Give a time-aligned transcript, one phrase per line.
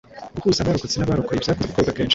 [0.35, 2.09] Guhuza abarokotse n'ababarokoye byakunze gukorwa kenshi